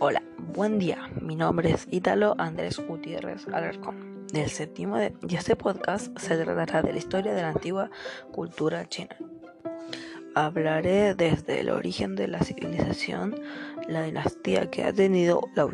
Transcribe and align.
Hola, 0.00 0.22
buen 0.38 0.80
día. 0.80 1.08
Mi 1.20 1.36
nombre 1.36 1.70
es 1.70 1.86
Ítalo 1.92 2.34
Andrés 2.38 2.80
Gutiérrez 2.80 3.46
Alarcón, 3.48 4.26
del 4.32 4.50
séptimo 4.50 4.96
de, 4.96 5.14
y 5.28 5.36
este 5.36 5.54
podcast 5.54 6.18
se 6.18 6.36
tratará 6.36 6.82
de 6.82 6.92
la 6.92 6.98
historia 6.98 7.34
de 7.34 7.42
la 7.42 7.50
antigua 7.50 7.90
cultura 8.32 8.88
china. 8.88 9.16
Hablaré 10.34 11.14
desde 11.14 11.60
el 11.60 11.70
origen 11.70 12.16
de 12.16 12.26
la 12.26 12.40
civilización, 12.40 13.40
la 13.86 14.02
dinastía 14.02 14.68
que 14.70 14.82
ha 14.82 14.92
tenido 14.92 15.42
la 15.54 15.64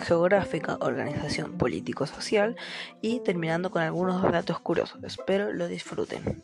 geográfica, 0.00 0.76
organización 0.80 1.56
político-social 1.56 2.56
y 3.00 3.20
terminando 3.20 3.70
con 3.70 3.82
algunos 3.82 4.20
datos 4.22 4.58
curiosos. 4.58 5.02
Espero 5.04 5.52
lo 5.52 5.68
disfruten. 5.68 6.42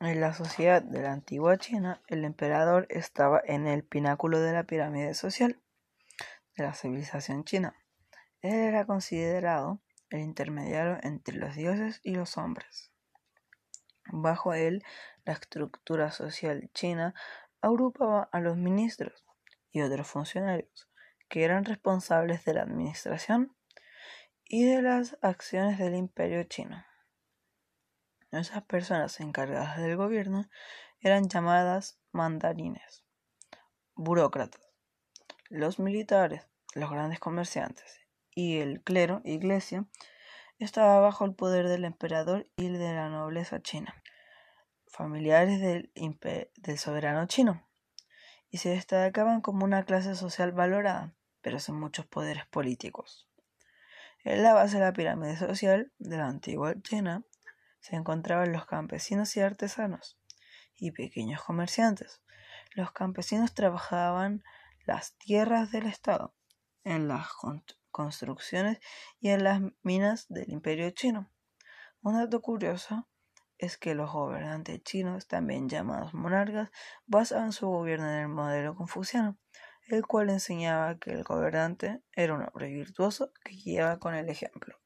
En 0.00 0.20
la 0.20 0.32
sociedad 0.32 0.80
de 0.80 1.02
la 1.02 1.12
antigua 1.12 1.58
China, 1.58 2.00
el 2.06 2.24
emperador 2.24 2.86
estaba 2.88 3.42
en 3.44 3.66
el 3.66 3.82
pináculo 3.82 4.40
de 4.40 4.52
la 4.52 4.62
pirámide 4.62 5.14
social 5.14 5.60
de 6.56 6.64
la 6.64 6.74
civilización 6.74 7.44
china. 7.44 7.74
Él 8.40 8.54
era 8.54 8.86
considerado 8.86 9.80
el 10.10 10.20
intermediario 10.20 10.98
entre 11.02 11.36
los 11.36 11.56
dioses 11.56 12.00
y 12.02 12.14
los 12.14 12.38
hombres. 12.38 12.90
Bajo 14.10 14.54
él, 14.54 14.82
la 15.24 15.34
estructura 15.34 16.10
social 16.10 16.70
china 16.72 17.14
agrupaba 17.60 18.28
a 18.32 18.40
los 18.40 18.56
ministros 18.56 19.24
y 19.70 19.82
otros 19.82 20.06
funcionarios 20.06 20.88
que 21.28 21.44
eran 21.44 21.64
responsables 21.64 22.44
de 22.44 22.54
la 22.54 22.62
administración 22.62 23.54
y 24.44 24.64
de 24.64 24.82
las 24.82 25.18
acciones 25.20 25.78
del 25.78 25.94
imperio 25.94 26.42
chino. 26.44 26.84
Esas 28.30 28.62
personas 28.64 29.20
encargadas 29.20 29.78
del 29.78 29.96
gobierno 29.96 30.48
eran 31.00 31.28
llamadas 31.28 32.00
mandarines, 32.12 33.04
burócratas, 33.94 34.68
los 35.48 35.78
militares, 35.78 36.46
los 36.74 36.90
grandes 36.90 37.20
comerciantes 37.20 38.00
y 38.34 38.58
el 38.58 38.82
clero, 38.82 39.20
iglesia, 39.24 39.86
estaba 40.58 41.00
bajo 41.00 41.24
el 41.24 41.34
poder 41.34 41.68
del 41.68 41.84
emperador 41.84 42.48
y 42.56 42.68
de 42.68 42.92
la 42.92 43.08
nobleza 43.08 43.60
china, 43.62 43.94
familiares 44.98 45.60
del, 45.60 45.92
soberano 46.76 47.24
chino, 47.28 47.64
y 48.50 48.58
se 48.58 48.70
destacaban 48.70 49.40
como 49.40 49.64
una 49.64 49.84
clase 49.84 50.16
social 50.16 50.50
valorada, 50.50 51.14
pero 51.40 51.60
sin 51.60 51.76
muchos 51.76 52.04
poderes 52.04 52.46
políticos. 52.46 53.28
En 54.24 54.42
la 54.42 54.54
base 54.54 54.78
de 54.78 54.84
la 54.84 54.92
pirámide 54.92 55.36
social 55.36 55.92
de 55.98 56.16
la 56.16 56.26
antigua 56.26 56.74
China 56.82 57.22
se 57.78 57.94
encontraban 57.94 58.52
los 58.52 58.66
campesinos 58.66 59.36
y 59.36 59.40
artesanos, 59.40 60.18
y 60.74 60.90
pequeños 60.90 61.44
comerciantes. 61.44 62.20
Los 62.74 62.90
campesinos 62.90 63.54
trabajaban 63.54 64.42
las 64.84 65.16
tierras 65.18 65.70
del 65.70 65.86
Estado, 65.86 66.34
en 66.82 67.06
las 67.06 67.28
construcciones 67.92 68.80
y 69.20 69.28
en 69.28 69.44
las 69.44 69.60
minas 69.82 70.26
del 70.28 70.50
imperio 70.50 70.90
chino. 70.90 71.30
Un 72.02 72.14
dato 72.14 72.40
curioso 72.42 73.08
es 73.58 73.76
que 73.76 73.94
los 73.94 74.12
gobernantes 74.12 74.82
chinos, 74.84 75.26
también 75.26 75.68
llamados 75.68 76.14
monarcas, 76.14 76.70
basaban 77.06 77.52
su 77.52 77.68
gobierno 77.68 78.08
en 78.08 78.20
el 78.20 78.28
modelo 78.28 78.74
confuciano, 78.74 79.36
el 79.88 80.06
cual 80.06 80.30
enseñaba 80.30 80.98
que 80.98 81.10
el 81.10 81.24
gobernante 81.24 82.02
era 82.12 82.34
un 82.34 82.42
hombre 82.42 82.72
virtuoso 82.72 83.32
que 83.44 83.54
guiaba 83.54 83.98
con 83.98 84.14
el 84.14 84.28
ejemplo. 84.28 84.78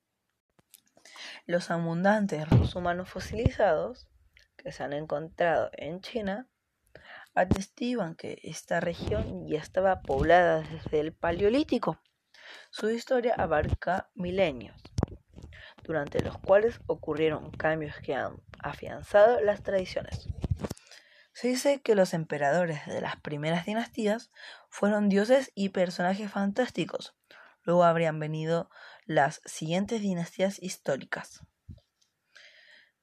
Los 1.46 1.70
abundantes 1.70 2.46
humanos 2.74 3.10
fosilizados 3.10 4.08
que 4.56 4.72
se 4.72 4.82
han 4.82 4.92
encontrado 4.92 5.70
en 5.72 6.00
China 6.00 6.48
atestiguan 7.34 8.14
que 8.14 8.38
esta 8.42 8.80
región 8.80 9.46
ya 9.48 9.58
estaba 9.58 10.02
poblada 10.02 10.62
desde 10.62 11.00
el 11.00 11.12
Paleolítico. 11.12 12.00
Su 12.70 12.90
historia 12.90 13.34
abarca 13.36 14.10
milenios, 14.14 14.80
durante 15.82 16.22
los 16.22 16.38
cuales 16.38 16.80
ocurrieron 16.86 17.50
cambios 17.50 17.96
que 18.00 18.14
han 18.14 18.36
afianzado 18.62 19.40
las 19.40 19.62
tradiciones. 19.62 20.28
Se 21.32 21.48
dice 21.48 21.80
que 21.80 21.94
los 21.94 22.14
emperadores 22.14 22.86
de 22.86 23.00
las 23.00 23.16
primeras 23.16 23.66
dinastías 23.66 24.30
fueron 24.68 25.08
dioses 25.08 25.50
y 25.54 25.70
personajes 25.70 26.30
fantásticos. 26.30 27.16
Luego 27.62 27.84
habrían 27.84 28.18
venido 28.18 28.70
las 29.04 29.40
siguientes 29.44 30.00
dinastías 30.00 30.62
históricas. 30.62 31.40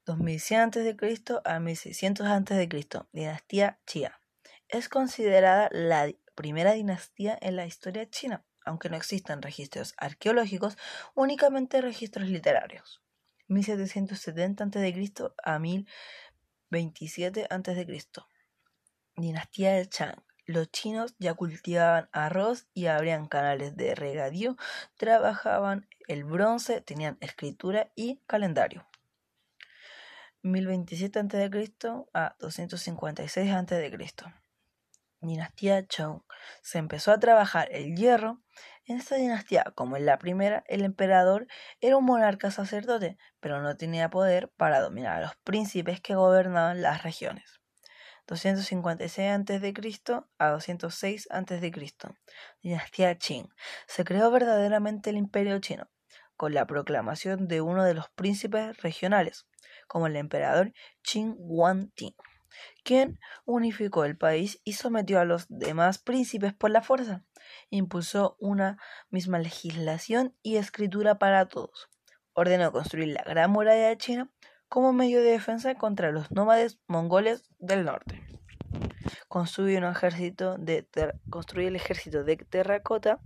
2100 0.06 0.62
a.C. 0.62 1.42
a 1.44 1.60
1600 1.60 2.28
a.C. 2.28 2.70
Dinastía 3.12 3.80
Chia. 3.86 4.22
Es 4.68 4.90
considerada 4.90 5.70
la 5.72 6.10
primera 6.36 6.74
dinastía 6.74 7.38
en 7.42 7.56
la 7.56 7.66
historia 7.66 8.10
china 8.10 8.46
aunque 8.70 8.90
no 8.90 8.98
existan 8.98 9.42
registros 9.42 9.94
arqueológicos, 9.98 10.78
únicamente 11.16 11.82
registros 11.82 12.30
literarios. 12.30 13.02
1770 13.50 14.64
a.C. 14.64 15.14
a 15.44 15.60
1027 15.60 17.48
a.C. 17.50 18.00
Dinastía 19.18 19.74
de 19.74 19.90
Chang. 19.90 20.24
Los 20.46 20.72
chinos 20.72 21.14
ya 21.20 21.34
cultivaban 21.34 22.10
arroz 22.12 22.68
y 22.74 22.86
abrían 22.86 23.28
canales 23.28 23.76
de 23.76 23.94
regadío, 23.94 24.56
trabajaban 24.98 25.88
el 26.08 26.24
bronce, 26.24 26.82
tenían 26.82 27.18
escritura 27.20 27.92
y 27.96 28.22
calendario. 28.26 28.88
1027 30.42 31.20
a.C. 31.20 31.74
a 32.14 32.36
256 32.40 33.52
a.C 33.52 34.40
dinastía 35.22 35.86
Chou 35.88 36.24
se 36.62 36.78
empezó 36.78 37.12
a 37.12 37.20
trabajar 37.20 37.68
el 37.72 37.96
hierro. 37.96 38.42
En 38.90 38.98
esta 38.98 39.18
dinastía, 39.18 39.72
como 39.76 39.98
en 39.98 40.08
la 40.08 40.18
primera, 40.18 40.64
el 40.66 40.84
emperador 40.84 41.46
era 41.80 41.96
un 41.96 42.06
monarca 42.06 42.50
sacerdote, 42.50 43.20
pero 43.40 43.62
no 43.62 43.78
tenía 43.78 44.10
poder 44.10 44.50
para 44.58 44.82
dominar 44.82 45.18
a 45.18 45.22
los 45.22 45.36
príncipes 45.44 46.02
que 46.02 46.16
gobernaban 46.16 46.82
las 46.82 47.04
regiones. 47.04 47.62
256 48.26 49.30
a.C. 49.30 50.24
a 50.40 50.50
206 50.50 51.28
a.C. 51.30 51.72
Dinastía 52.64 53.16
Qing. 53.16 53.50
Se 53.86 54.04
creó 54.04 54.32
verdaderamente 54.32 55.12
el 55.12 55.18
imperio 55.18 55.60
chino, 55.60 55.88
con 56.36 56.56
la 56.56 56.66
proclamación 56.66 57.48
de 57.48 57.62
uno 57.62 57.84
de 57.84 57.94
los 57.94 58.10
príncipes 58.10 58.76
regionales, 58.78 59.46
como 59.88 60.08
el 60.08 60.16
emperador 60.16 60.74
Qin 61.04 61.36
Huangdi 61.38 62.16
quien 62.84 63.20
unificó 63.46 64.06
el 64.06 64.18
país 64.18 64.62
y 64.64 64.74
sometió 64.74 65.20
a 65.20 65.26
los 65.26 65.46
demás 65.50 66.00
príncipes 66.00 66.54
por 66.54 66.72
la 66.72 66.82
fuerza. 66.82 67.24
Impulsó 67.70 68.36
una 68.40 68.78
misma 69.10 69.40
legislación 69.40 70.36
y 70.42 70.58
escritura 70.58 71.20
para 71.20 71.48
todos. 71.48 71.90
Ordenó 72.34 72.72
construir 72.72 73.10
la 73.10 73.24
Gran 73.24 73.52
Muralla 73.52 73.90
de 73.90 73.98
China 73.98 74.32
como 74.68 74.94
medio 74.94 75.22
de 75.22 75.32
defensa 75.32 75.76
contra 75.76 76.12
los 76.12 76.32
nómades 76.32 76.80
mongoles 76.88 77.50
del 77.58 77.86
norte. 77.86 78.24
Construyó, 79.28 79.78
un 79.80 79.86
ejército 79.86 80.58
de 80.58 80.88
el 81.56 81.76
ejército 81.76 82.24
de 82.24 82.38
terracota. 82.38 83.20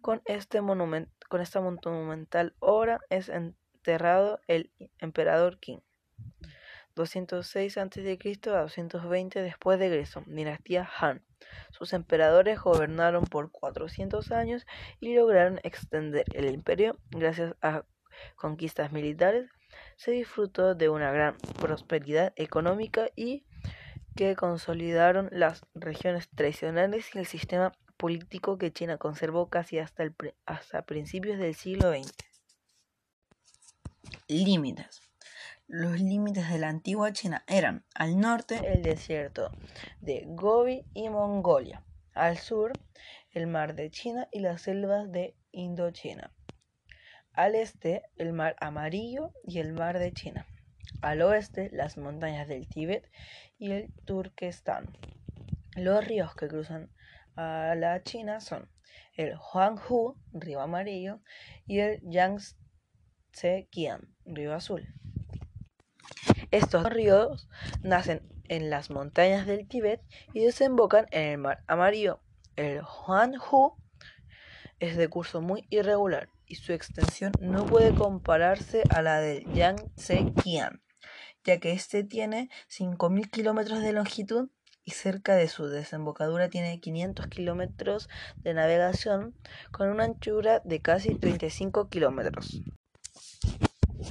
Con, 0.00 0.22
este 0.24 0.60
con 0.60 1.40
esta 1.40 1.60
monumental 1.60 2.54
obra 2.58 3.00
es 3.10 3.28
enterrado 3.28 4.40
el 4.46 4.72
emperador 4.98 5.58
Qin. 5.58 5.82
206 6.96 7.78
a.C. 7.78 8.18
a 8.46 8.60
220 8.62 9.42
después 9.42 9.78
de 9.78 9.90
Cristo, 9.90 10.24
dinastía 10.26 10.88
Han. 10.98 11.22
Sus 11.70 11.92
emperadores 11.92 12.58
gobernaron 12.58 13.24
por 13.24 13.52
400 13.52 14.32
años 14.32 14.66
y 14.98 15.14
lograron 15.14 15.60
extender 15.62 16.24
el 16.32 16.52
imperio 16.52 16.98
gracias 17.10 17.54
a 17.60 17.84
conquistas 18.34 18.92
militares. 18.92 19.50
Se 19.96 20.10
disfrutó 20.10 20.74
de 20.74 20.88
una 20.88 21.12
gran 21.12 21.36
prosperidad 21.60 22.32
económica 22.36 23.10
y 23.14 23.44
que 24.16 24.34
consolidaron 24.34 25.28
las 25.30 25.66
regiones 25.74 26.30
tradicionales 26.30 27.14
y 27.14 27.18
el 27.18 27.26
sistema 27.26 27.72
político 27.98 28.56
que 28.56 28.72
China 28.72 28.96
conservó 28.96 29.50
casi 29.50 29.78
hasta, 29.78 30.02
el, 30.02 30.14
hasta 30.46 30.86
principios 30.86 31.38
del 31.38 31.54
siglo 31.54 31.90
XX. 31.90 32.12
Límites. 34.28 35.05
Los 35.68 36.00
límites 36.00 36.48
de 36.48 36.60
la 36.60 36.68
antigua 36.68 37.12
China 37.12 37.42
eran 37.48 37.84
al 37.92 38.20
norte 38.20 38.72
el 38.72 38.82
desierto 38.82 39.50
de 40.00 40.22
Gobi 40.24 40.84
y 40.94 41.08
Mongolia, 41.08 41.84
al 42.14 42.38
sur 42.38 42.72
el 43.32 43.48
mar 43.48 43.74
de 43.74 43.90
China 43.90 44.28
y 44.30 44.38
las 44.38 44.62
selvas 44.62 45.10
de 45.10 45.34
Indochina, 45.50 46.32
al 47.32 47.56
este 47.56 48.02
el 48.14 48.32
mar 48.32 48.54
amarillo 48.60 49.32
y 49.42 49.58
el 49.58 49.72
mar 49.72 49.98
de 49.98 50.12
China, 50.12 50.46
al 51.02 51.20
oeste 51.20 51.68
las 51.72 51.98
montañas 51.98 52.46
del 52.46 52.68
Tíbet 52.68 53.10
y 53.58 53.72
el 53.72 53.92
Turquestán. 54.04 54.96
Los 55.74 56.06
ríos 56.06 56.36
que 56.36 56.46
cruzan 56.46 56.92
a 57.34 57.74
la 57.74 58.04
China 58.04 58.38
son 58.38 58.70
el 59.14 59.34
Huanghu, 59.36 60.16
río 60.32 60.60
amarillo, 60.60 61.18
y 61.66 61.80
el 61.80 62.00
Yangtze 62.02 62.54
Yangtze-Kiang, 63.32 64.14
río 64.24 64.54
azul. 64.54 64.86
Estos 66.50 66.84
ríos 66.84 67.48
nacen 67.82 68.22
en 68.48 68.70
las 68.70 68.90
montañas 68.90 69.46
del 69.46 69.66
Tíbet 69.66 70.00
y 70.32 70.44
desembocan 70.44 71.06
en 71.10 71.22
el 71.22 71.38
mar 71.38 71.64
amarillo. 71.66 72.20
El 72.56 72.82
Huanghu 72.82 73.76
es 74.78 74.96
de 74.96 75.08
curso 75.08 75.40
muy 75.40 75.66
irregular 75.70 76.28
y 76.46 76.56
su 76.56 76.72
extensión 76.72 77.32
no 77.40 77.66
puede 77.66 77.94
compararse 77.94 78.82
a 78.90 79.02
la 79.02 79.20
del 79.20 79.44
Yangtze-Kiang, 79.52 80.80
ya 81.44 81.58
que 81.58 81.72
este 81.72 82.04
tiene 82.04 82.50
5.000 82.70 83.30
kilómetros 83.30 83.82
de 83.82 83.92
longitud 83.92 84.48
y 84.84 84.92
cerca 84.92 85.34
de 85.34 85.48
su 85.48 85.66
desembocadura 85.66 86.48
tiene 86.48 86.80
500 86.80 87.26
kilómetros 87.26 88.08
de 88.36 88.54
navegación 88.54 89.34
con 89.72 89.88
una 89.90 90.04
anchura 90.04 90.60
de 90.64 90.80
casi 90.80 91.16
35 91.16 91.88
kilómetros. 91.88 92.62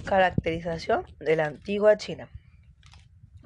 Caracterización 0.03 1.05
de 1.19 1.35
la 1.35 1.45
antigua 1.45 1.97
China. 1.97 2.29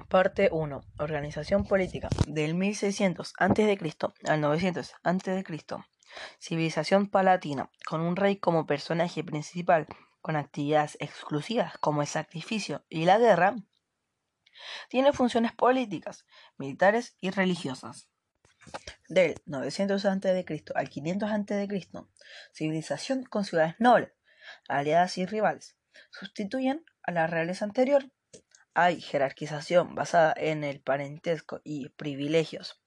Parte 0.08 0.48
1. 0.52 0.82
Organización 0.98 1.64
política. 1.64 2.08
Del 2.26 2.54
1600 2.54 3.32
a.C. 3.38 3.78
al 4.24 4.40
900 4.40 4.94
a.C. 5.02 5.44
Civilización 6.38 7.08
palatina, 7.08 7.70
con 7.86 8.00
un 8.00 8.16
rey 8.16 8.36
como 8.36 8.66
personaje 8.66 9.22
principal, 9.22 9.86
con 10.20 10.36
actividades 10.36 10.96
exclusivas 11.00 11.78
como 11.78 12.02
el 12.02 12.08
sacrificio 12.08 12.84
y 12.88 13.04
la 13.04 13.18
guerra, 13.18 13.56
tiene 14.88 15.12
funciones 15.12 15.52
políticas, 15.52 16.26
militares 16.58 17.16
y 17.20 17.30
religiosas. 17.30 18.08
Del 19.08 19.36
900 19.46 20.04
a.C. 20.04 20.64
al 20.74 20.88
500 20.88 21.30
a.C., 21.30 21.82
civilización 22.52 23.24
con 23.24 23.44
ciudades 23.44 23.76
nobles, 23.78 24.10
aliadas 24.68 25.16
y 25.16 25.26
rivales, 25.26 25.76
sustituyen 26.10 26.84
a 27.02 27.12
la 27.12 27.26
realeza 27.26 27.64
anterior. 27.64 28.10
Hay 28.74 29.00
jerarquización 29.00 29.94
basada 29.94 30.34
en 30.36 30.64
el 30.64 30.80
parentesco 30.80 31.60
y 31.64 31.88
privilegios 31.90 32.80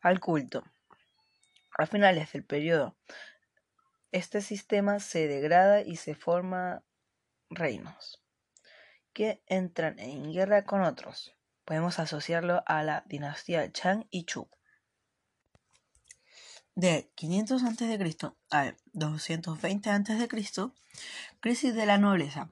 al 0.00 0.20
culto. 0.20 0.64
A 1.76 1.86
finales 1.86 2.32
del 2.32 2.44
periodo, 2.44 2.96
este 4.12 4.40
sistema 4.40 5.00
se 5.00 5.26
degrada 5.26 5.80
y 5.82 5.96
se 5.96 6.14
forman 6.14 6.84
reinos 7.50 8.24
que 9.12 9.42
entran 9.46 9.98
en 9.98 10.32
guerra 10.32 10.64
con 10.64 10.82
otros. 10.82 11.34
Podemos 11.64 11.98
asociarlo 11.98 12.62
a 12.66 12.82
la 12.82 13.04
dinastía 13.06 13.72
Chang 13.72 14.06
y 14.10 14.24
Chu. 14.24 14.50
De 16.74 17.10
500 17.14 17.62
a.C. 17.62 18.16
a 18.50 18.74
220 18.92 19.90
a.C., 19.90 20.28
crisis 21.44 21.74
de 21.74 21.84
la 21.84 21.98
nobleza 21.98 22.50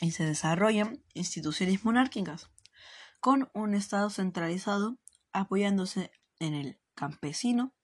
y 0.00 0.12
se 0.12 0.24
desarrollan 0.24 1.04
instituciones 1.12 1.84
monárquicas 1.84 2.48
con 3.20 3.50
un 3.52 3.74
Estado 3.74 4.08
centralizado 4.08 4.96
apoyándose 5.34 6.10
en 6.38 6.54
el 6.54 6.80
campesino 6.94 7.74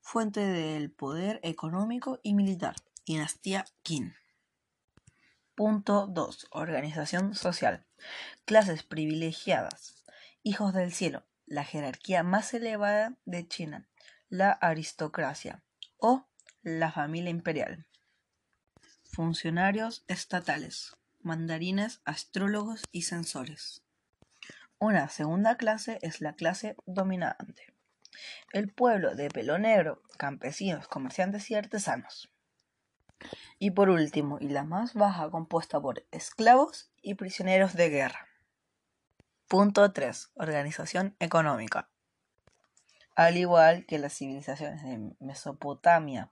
fuente 0.00 0.40
del 0.40 0.90
poder 0.90 1.38
económico 1.42 2.18
y 2.22 2.32
militar, 2.32 2.76
dinastía 3.04 3.66
Qin. 3.82 4.14
Punto 5.54 6.06
2. 6.06 6.46
Organización 6.52 7.34
social. 7.34 7.84
Clases 8.46 8.84
privilegiadas. 8.84 10.02
Hijos 10.42 10.72
del 10.72 10.94
cielo. 10.94 11.26
La 11.44 11.64
jerarquía 11.64 12.22
más 12.22 12.54
elevada 12.54 13.18
de 13.26 13.46
China. 13.46 13.86
La 14.30 14.50
aristocracia 14.50 15.62
o 15.98 16.26
la 16.62 16.90
familia 16.90 17.28
imperial. 17.28 17.86
Funcionarios 19.12 20.04
estatales. 20.08 20.96
Mandarines, 21.20 22.00
astrólogos 22.04 22.82
y 22.92 23.02
censores. 23.02 23.82
Una 24.78 25.08
segunda 25.08 25.56
clase 25.56 25.98
es 26.02 26.20
la 26.20 26.34
clase 26.34 26.76
dominante 26.86 27.70
el 28.52 28.72
pueblo 28.72 29.14
de 29.14 29.28
pelo 29.28 29.58
negro, 29.58 30.02
campesinos, 30.16 30.88
comerciantes 30.88 31.50
y 31.50 31.54
artesanos. 31.54 32.30
Y 33.58 33.72
por 33.72 33.90
último, 33.90 34.38
y 34.40 34.48
la 34.48 34.64
más 34.64 34.94
baja, 34.94 35.30
compuesta 35.30 35.80
por 35.80 36.06
esclavos 36.10 36.90
y 37.02 37.14
prisioneros 37.14 37.74
de 37.74 37.90
guerra. 37.90 38.26
Punto 39.46 39.92
3. 39.92 40.30
Organización 40.34 41.16
económica. 41.18 41.88
Al 43.14 43.36
igual 43.36 43.84
que 43.86 43.98
las 43.98 44.14
civilizaciones 44.14 44.82
de 44.82 45.14
Mesopotamia, 45.18 46.30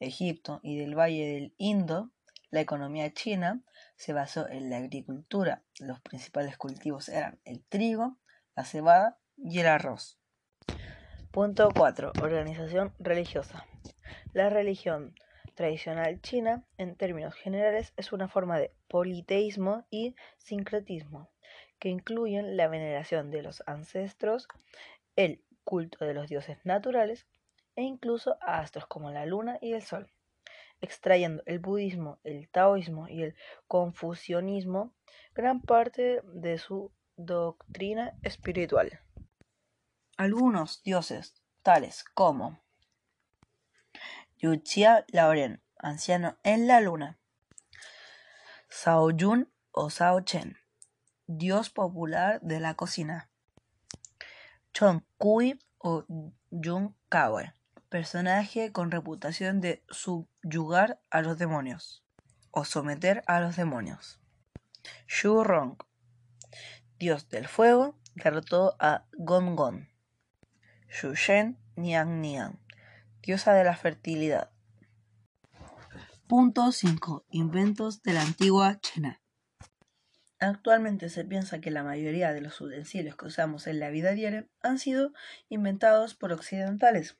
Egipto 0.00 0.60
y 0.62 0.78
del 0.78 0.94
Valle 0.96 1.26
del 1.26 1.54
Indo, 1.58 2.10
la 2.50 2.60
economía 2.60 3.12
china 3.12 3.62
se 3.96 4.12
basó 4.12 4.48
en 4.48 4.70
la 4.70 4.78
agricultura. 4.78 5.64
Los 5.80 6.00
principales 6.00 6.56
cultivos 6.56 7.08
eran 7.08 7.40
el 7.44 7.62
trigo, 7.64 8.16
la 8.56 8.64
cebada 8.64 9.18
y 9.36 9.60
el 9.60 9.66
arroz. 9.66 10.18
Punto 11.30 11.68
4. 11.74 12.12
Organización 12.22 12.94
religiosa. 12.98 13.66
La 14.32 14.48
religión 14.48 15.14
tradicional 15.54 16.20
china, 16.22 16.64
en 16.78 16.96
términos 16.96 17.34
generales, 17.34 17.92
es 17.96 18.12
una 18.12 18.28
forma 18.28 18.58
de 18.58 18.72
politeísmo 18.88 19.86
y 19.90 20.14
sincretismo, 20.38 21.30
que 21.78 21.88
incluyen 21.88 22.56
la 22.56 22.68
veneración 22.68 23.30
de 23.30 23.42
los 23.42 23.62
ancestros, 23.66 24.48
el 25.16 25.44
culto 25.64 26.04
de 26.04 26.14
los 26.14 26.28
dioses 26.28 26.64
naturales 26.64 27.26
e 27.78 27.82
incluso 27.82 28.36
a 28.40 28.58
astros 28.58 28.88
como 28.88 29.12
la 29.12 29.24
luna 29.24 29.56
y 29.60 29.72
el 29.72 29.82
sol, 29.82 30.10
extrayendo 30.80 31.44
el 31.46 31.60
budismo, 31.60 32.18
el 32.24 32.48
taoísmo 32.48 33.06
y 33.08 33.22
el 33.22 33.36
confucianismo 33.68 34.92
gran 35.32 35.60
parte 35.60 36.20
de 36.24 36.58
su 36.58 36.90
doctrina 37.16 38.18
espiritual. 38.22 38.98
Algunos 40.16 40.82
dioses, 40.82 41.40
tales 41.62 42.04
como 42.14 42.58
Yuchia 44.38 45.06
Lauren, 45.12 45.62
anciano 45.78 46.36
en 46.42 46.66
la 46.66 46.80
luna, 46.80 47.20
Sao 48.68 49.12
Yun 49.12 49.52
o 49.70 49.88
Sao 49.88 50.22
Chen, 50.22 50.56
dios 51.28 51.70
popular 51.70 52.40
de 52.40 52.58
la 52.58 52.74
cocina, 52.74 53.30
Chong 54.72 55.04
Kui 55.16 55.60
o 55.78 56.04
Yun 56.50 56.96
Kawe, 57.08 57.54
personaje 57.88 58.72
con 58.72 58.90
reputación 58.90 59.60
de 59.60 59.82
subyugar 59.88 61.00
a 61.10 61.22
los 61.22 61.38
demonios 61.38 62.04
o 62.50 62.64
someter 62.64 63.22
a 63.26 63.40
los 63.40 63.56
demonios. 63.56 64.20
Shu 65.06 65.42
Rong, 65.44 65.76
dios 66.98 67.28
del 67.28 67.46
fuego, 67.46 67.98
derrotó 68.14 68.76
a 68.78 69.06
Gon 69.12 69.56
Gon. 69.56 69.88
Shushen 70.88 71.58
Niang 71.76 72.20
Niang, 72.20 72.58
diosa 73.22 73.52
de 73.54 73.64
la 73.64 73.76
fertilidad. 73.76 74.50
Punto 76.26 76.72
5. 76.72 77.26
Inventos 77.30 78.02
de 78.02 78.12
la 78.12 78.22
antigua 78.22 78.78
China. 78.80 79.22
Actualmente 80.40 81.08
se 81.08 81.24
piensa 81.24 81.60
que 81.60 81.70
la 81.70 81.82
mayoría 81.82 82.32
de 82.32 82.40
los 82.40 82.60
utensilios 82.60 83.16
que 83.16 83.26
usamos 83.26 83.66
en 83.66 83.80
la 83.80 83.90
vida 83.90 84.12
diaria 84.12 84.46
han 84.62 84.78
sido 84.78 85.12
inventados 85.48 86.14
por 86.14 86.32
occidentales, 86.32 87.18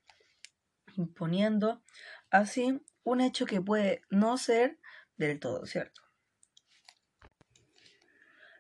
imponiendo 0.99 1.83
así 2.31 2.83
un 3.05 3.21
hecho 3.21 3.47
que 3.47 3.63
puede 3.63 4.03
no 4.11 4.37
ser 4.37 4.79
del 5.17 5.41
todo 5.41 5.65
cierto. 5.65 6.03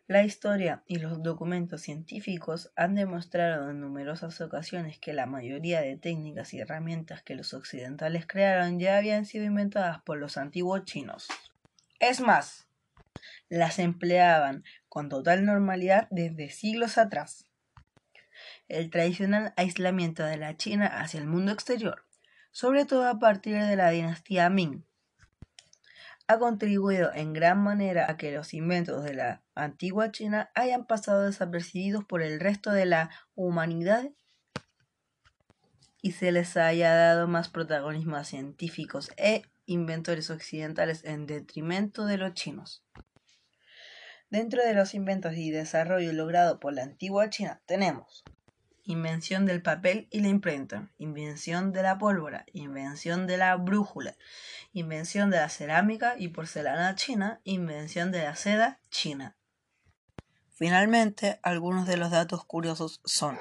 La 0.06 0.24
historia 0.24 0.82
y 0.86 1.00
los 1.00 1.22
documentos 1.22 1.82
científicos 1.82 2.72
han 2.76 2.94
demostrado 2.94 3.68
en 3.68 3.80
numerosas 3.80 4.40
ocasiones 4.40 4.98
que 4.98 5.12
la 5.12 5.26
mayoría 5.26 5.82
de 5.82 5.98
técnicas 5.98 6.54
y 6.54 6.60
herramientas 6.60 7.22
que 7.22 7.34
los 7.34 7.52
occidentales 7.52 8.26
crearon 8.26 8.80
ya 8.80 8.96
habían 8.96 9.26
sido 9.26 9.44
inventadas 9.44 10.00
por 10.00 10.16
los 10.16 10.38
antiguos 10.38 10.84
chinos. 10.84 11.28
Es 12.00 12.22
más, 12.22 12.66
las 13.50 13.78
empleaban 13.78 14.64
con 14.88 15.10
total 15.10 15.44
normalidad 15.44 16.08
desde 16.10 16.48
siglos 16.48 16.96
atrás. 16.96 17.44
El 18.66 18.88
tradicional 18.88 19.52
aislamiento 19.58 20.24
de 20.24 20.38
la 20.38 20.56
China 20.56 20.86
hacia 20.86 21.20
el 21.20 21.26
mundo 21.26 21.52
exterior, 21.52 22.07
sobre 22.58 22.84
todo 22.86 23.06
a 23.06 23.20
partir 23.20 23.54
de 23.62 23.76
la 23.76 23.90
dinastía 23.90 24.50
Ming, 24.50 24.82
ha 26.26 26.38
contribuido 26.40 27.12
en 27.14 27.32
gran 27.32 27.62
manera 27.62 28.10
a 28.10 28.16
que 28.16 28.32
los 28.32 28.52
inventos 28.52 29.04
de 29.04 29.14
la 29.14 29.44
antigua 29.54 30.10
China 30.10 30.50
hayan 30.56 30.84
pasado 30.84 31.22
desapercibidos 31.22 32.04
por 32.04 32.20
el 32.20 32.40
resto 32.40 32.72
de 32.72 32.84
la 32.84 33.10
humanidad 33.36 34.10
y 36.02 36.10
se 36.10 36.32
les 36.32 36.56
haya 36.56 36.92
dado 36.96 37.28
más 37.28 37.48
protagonismo 37.48 38.16
a 38.16 38.24
científicos 38.24 39.12
e 39.16 39.42
inventores 39.66 40.28
occidentales 40.28 41.04
en 41.04 41.28
detrimento 41.28 42.06
de 42.06 42.16
los 42.16 42.34
chinos. 42.34 42.82
Dentro 44.30 44.64
de 44.64 44.74
los 44.74 44.94
inventos 44.94 45.34
y 45.34 45.52
desarrollo 45.52 46.12
logrado 46.12 46.58
por 46.58 46.72
la 46.72 46.82
antigua 46.82 47.30
China 47.30 47.62
tenemos 47.66 48.24
invención 48.88 49.44
del 49.44 49.60
papel 49.60 50.08
y 50.10 50.20
la 50.20 50.28
imprenta, 50.28 50.90
invención 50.96 51.72
de 51.72 51.82
la 51.82 51.98
pólvora, 51.98 52.46
invención 52.54 53.26
de 53.26 53.36
la 53.36 53.54
brújula, 53.56 54.16
invención 54.72 55.30
de 55.30 55.36
la 55.36 55.50
cerámica 55.50 56.14
y 56.18 56.28
porcelana 56.28 56.94
china, 56.94 57.40
invención 57.44 58.10
de 58.12 58.24
la 58.24 58.34
seda 58.34 58.80
china. 58.88 59.36
Finalmente, 60.54 61.38
algunos 61.42 61.86
de 61.86 61.98
los 61.98 62.10
datos 62.10 62.46
curiosos 62.46 63.02
son 63.04 63.38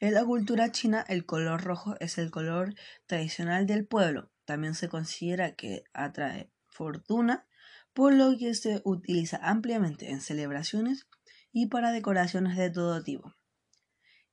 en 0.00 0.14
la 0.14 0.24
cultura 0.24 0.72
china, 0.72 1.04
el 1.06 1.24
color 1.24 1.62
rojo 1.62 1.94
es 2.00 2.18
el 2.18 2.32
color 2.32 2.74
tradicional 3.06 3.68
del 3.68 3.86
pueblo. 3.86 4.32
También 4.44 4.74
se 4.74 4.88
considera 4.88 5.54
que 5.54 5.84
atrae 5.92 6.50
fortuna, 6.66 7.46
por 7.92 8.12
lo 8.12 8.36
que 8.36 8.52
se 8.54 8.82
utiliza 8.84 9.38
ampliamente 9.40 10.10
en 10.10 10.20
celebraciones 10.20 11.06
y 11.52 11.66
para 11.66 11.92
decoraciones 11.92 12.56
de 12.56 12.68
todo 12.68 13.00
tipo. 13.04 13.32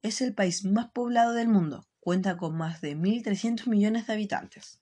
Es 0.02 0.22
el 0.22 0.34
país 0.34 0.64
más 0.64 0.88
poblado 0.92 1.34
del 1.34 1.50
mundo, 1.50 1.86
cuenta 2.00 2.38
con 2.38 2.56
más 2.56 2.80
de 2.80 2.96
1.300 2.96 3.68
millones 3.68 4.08
de 4.08 4.14
habitantes. 4.14 4.80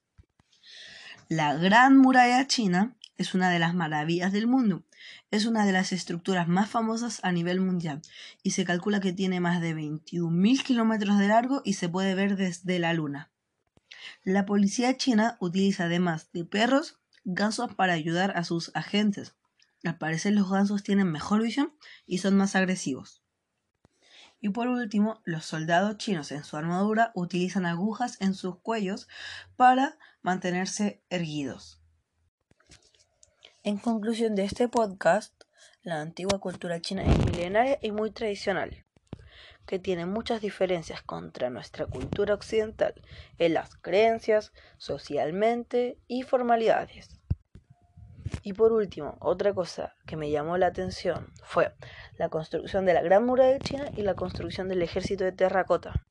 La 1.28 1.56
Gran 1.56 1.98
Muralla 1.98 2.46
China 2.46 2.96
es 3.18 3.34
una 3.34 3.50
de 3.50 3.58
las 3.60 3.74
maravillas 3.74 4.32
del 4.32 4.48
mundo. 4.48 4.84
Es 5.32 5.46
una 5.46 5.66
de 5.66 5.72
las 5.72 5.92
estructuras 5.92 6.48
más 6.48 6.70
famosas 6.70 7.20
a 7.24 7.32
nivel 7.32 7.60
mundial 7.60 8.02
y 8.44 8.52
se 8.52 8.64
calcula 8.64 9.00
que 9.00 9.12
tiene 9.12 9.40
más 9.40 9.60
de 9.60 9.76
21.000 9.76 10.64
kilómetros 10.64 11.18
de 11.18 11.28
largo 11.28 11.62
y 11.66 11.74
se 11.74 11.90
puede 11.90 12.14
ver 12.14 12.36
desde 12.36 12.80
la 12.80 12.94
Luna. 12.94 13.32
La 14.24 14.46
policía 14.46 14.98
china 14.98 15.38
utiliza 15.40 15.86
además 15.86 16.32
de 16.32 16.46
perros 16.46 17.00
gansos 17.26 17.74
para 17.74 17.94
ayudar 17.94 18.38
a 18.38 18.44
sus 18.44 18.72
agentes. 18.74 19.36
Al 19.84 19.98
parecer 19.98 20.34
los 20.34 20.50
gansos 20.50 20.84
tienen 20.84 21.12
mejor 21.12 21.42
visión 21.42 21.74
y 22.06 22.20
son 22.20 22.38
más 22.38 22.56
agresivos. 22.56 23.22
Y 24.40 24.50
por 24.50 24.68
último, 24.68 25.22
los 25.26 25.46
soldados 25.46 25.98
chinos 25.98 26.32
en 26.32 26.44
su 26.44 26.58
armadura 26.58 27.12
utilizan 27.16 27.66
agujas 27.66 28.22
en 28.22 28.34
sus 28.34 28.58
cuellos 28.60 29.08
para 29.56 29.98
mantenerse 30.22 31.02
erguidos. 31.10 31.82
En 33.64 33.78
conclusión 33.78 34.36
de 34.36 34.46
este 34.46 34.68
podcast, 34.68 35.34
la 35.82 36.02
antigua 36.02 36.40
cultura 36.40 36.80
china 36.80 37.04
es 37.04 37.18
milenaria 37.26 37.80
y 37.82 37.92
muy 37.92 38.12
tradicional, 38.12 38.86
que 39.66 39.80
tiene 39.80 40.06
muchas 40.06 40.42
diferencias 40.42 41.02
contra 41.02 41.50
nuestra 41.50 41.86
cultura 41.86 42.34
occidental 42.34 42.94
en 43.40 43.54
las 43.54 43.76
creencias, 43.76 44.54
socialmente 44.78 45.98
y 46.08 46.24
formalidades. 46.24 47.20
Y 48.48 48.54
por 48.54 48.72
último, 48.72 49.18
otra 49.20 49.54
cosa 49.54 49.94
que 50.06 50.16
me 50.16 50.32
llamó 50.32 50.58
la 50.58 50.68
atención 50.68 51.34
fue 51.44 51.74
la 52.18 52.30
construcción 52.30 52.86
de 52.86 52.94
la 52.94 53.02
Gran 53.02 53.26
Muralla 53.26 53.52
de 53.52 53.60
China 53.60 53.92
y 53.94 54.04
la 54.04 54.14
construcción 54.14 54.70
del 54.70 54.82
ejército 54.82 55.26
de 55.26 55.34
terracota 55.34 56.06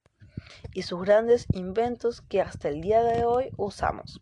y 0.74 0.82
sus 0.82 1.00
grandes 1.00 1.46
inventos 1.54 2.20
que 2.20 2.42
hasta 2.42 2.68
el 2.68 2.82
día 2.82 3.02
de 3.02 3.24
hoy 3.24 3.48
usamos. 3.56 4.20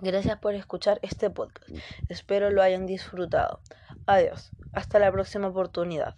Gracias 0.00 0.40
por 0.40 0.54
escuchar 0.54 0.98
este 1.02 1.30
podcast. 1.30 1.70
Espero 2.08 2.50
lo 2.50 2.62
hayan 2.62 2.84
disfrutado. 2.84 3.60
Adiós. 4.06 4.50
Hasta 4.72 4.98
la 4.98 5.12
próxima 5.12 5.46
oportunidad. 5.46 6.16